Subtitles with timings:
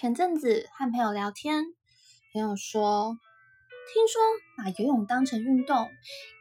[0.00, 1.62] 前阵子和朋友聊天，
[2.32, 3.18] 朋友说，
[3.92, 4.22] 听说
[4.56, 5.90] 把游泳当成运动，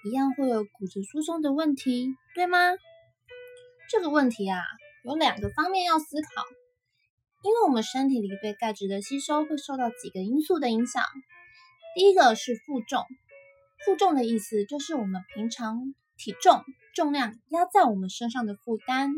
[0.06, 2.58] 一样会有骨质疏松的问题，对吗？
[3.90, 4.64] 这个问题啊，
[5.04, 6.46] 有两个方面要思考，
[7.44, 11.04] 因为我们身体里对钙质的吸收会受到几个因素的影响。
[11.96, 13.06] 第一个是负重，
[13.84, 16.64] 负重的意思就是我们平常体重
[16.96, 19.12] 重量压在我们身上的负担，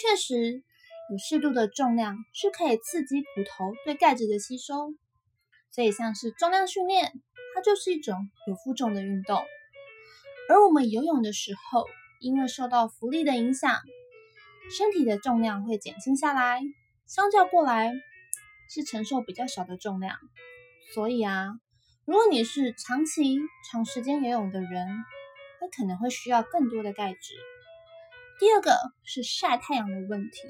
[0.00, 0.62] 确实。
[1.10, 4.92] 有适度的重量是可以刺激骨头对钙质的吸收，
[5.70, 7.12] 所以像是重量训练，
[7.54, 9.44] 它就是一种有负重的运动。
[10.48, 11.86] 而我们游泳的时候，
[12.20, 13.80] 因为受到浮力的影响，
[14.76, 16.60] 身体的重量会减轻下来，
[17.06, 17.92] 相较过来
[18.68, 20.18] 是承受比较少的重量。
[20.92, 21.58] 所以啊，
[22.04, 23.38] 如果你是长期
[23.70, 24.88] 长时间游泳的人，
[25.60, 27.34] 那可能会需要更多的钙质。
[28.40, 30.40] 第二个是晒太阳的问题。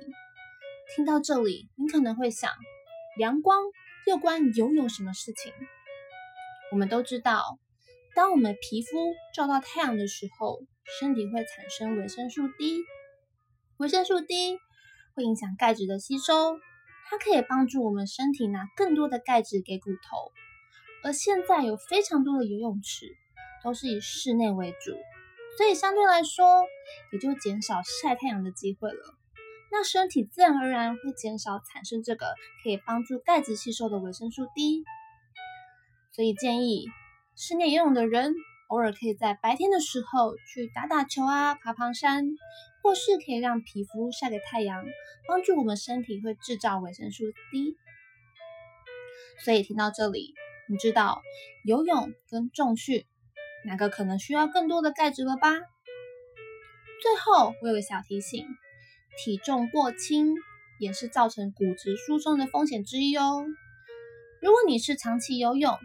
[0.95, 2.53] 听到这里，你可能会想，
[3.19, 3.61] 阳光
[4.07, 5.53] 又关游泳什么事情？
[6.71, 7.59] 我们都知道，
[8.15, 10.61] 当我们皮肤照到太阳的时候，
[11.01, 12.85] 身体会产生维生素 D。
[13.79, 14.59] 维生素 D
[15.15, 16.59] 会影响钙质的吸收，
[17.11, 20.33] 它可以帮助我们身体拿更多的钙质给骨头。
[21.03, 23.07] 而现在有非常多的游泳池
[23.63, 24.93] 都是以室内为主，
[25.59, 26.65] 所以相对来说，
[27.13, 29.15] 也就减少晒太阳的机会了。
[29.71, 34.85] 那身体自然而然会减少产生这个可以帮助钙质吸收的维生素 D，
[36.13, 36.87] 所以建议
[37.35, 38.35] 室内游泳的人
[38.69, 42.25] 偶尔可以在白天的时候去打打球啊、爬爬山，
[42.83, 44.85] 或是可以让皮肤晒个太阳，
[45.29, 47.77] 帮助我们身体会制造维生素 D。
[49.45, 50.35] 所以听到这里，
[50.69, 51.21] 你知道
[51.65, 53.05] 游泳跟重训
[53.65, 55.51] 哪个可能需要更多的钙质了吧？
[57.03, 58.47] 最后我有个小提醒。
[59.25, 60.35] 体重过轻
[60.79, 63.47] 也是造成骨质疏松的风险之一哦。
[64.43, 65.77] 如果你是长期游泳，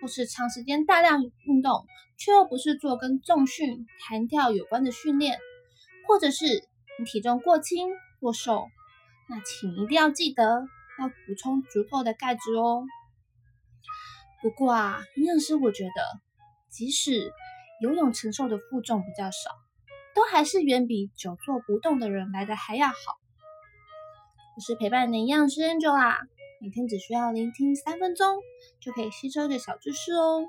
[0.00, 1.84] 或是长时间大量运动，
[2.16, 5.38] 却又不是做跟重训、弹跳有关的训练，
[6.06, 6.46] 或者是
[6.98, 7.88] 你体重过轻、
[8.20, 8.68] 过瘦，
[9.28, 10.44] 那请一定要记得
[10.98, 12.84] 要补充足够的钙质哦。
[14.42, 16.20] 不过啊，营养师我觉得，
[16.70, 17.32] 即使
[17.80, 19.50] 游泳承受的负重比较少。
[20.16, 22.94] 都还是远比久坐不动的人来的还要好。
[24.56, 26.20] 我是陪伴你的营养师 Angel 啦，
[26.58, 28.38] 每天只需要聆听三分钟，
[28.80, 30.46] 就可以吸收一个小知识哦。